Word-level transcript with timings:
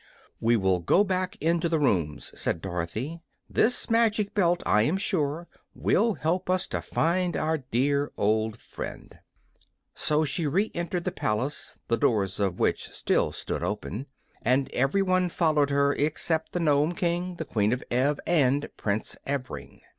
"We 0.39 0.57
will 0.57 0.79
go 0.79 1.03
back 1.03 1.37
into 1.39 1.69
the 1.69 1.77
rooms," 1.77 2.31
said 2.33 2.59
Dorothy. 2.59 3.21
"This 3.47 3.87
magic 3.87 4.33
belt, 4.33 4.63
I 4.65 4.81
am 4.81 4.97
sure, 4.97 5.47
will 5.75 6.15
help 6.15 6.49
us 6.49 6.65
to 6.69 6.81
find 6.81 7.37
our 7.37 7.59
dear 7.59 8.11
old 8.17 8.59
friend." 8.59 9.19
So 9.93 10.25
she 10.25 10.47
re 10.47 10.71
entered 10.73 11.03
the 11.03 11.11
palace, 11.11 11.77
the 11.87 11.97
doors 11.97 12.39
of 12.39 12.57
which 12.57 12.89
still 12.89 13.31
stood 13.31 13.61
open, 13.61 14.07
and 14.41 14.71
everyone 14.73 15.29
followed 15.29 15.69
her 15.69 15.93
except 15.93 16.53
the 16.53 16.59
Nome 16.59 16.93
King, 16.93 17.35
the 17.35 17.45
Queen 17.45 17.71
of 17.71 17.83
Ev 17.91 18.19
and 18.25 18.71
Prince 18.77 19.17
Evring. 19.27 19.81